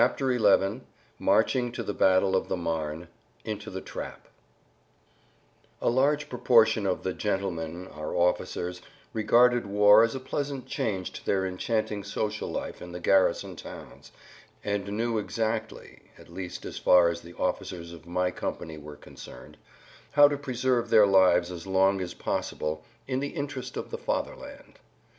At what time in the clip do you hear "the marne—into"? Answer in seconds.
2.47-3.69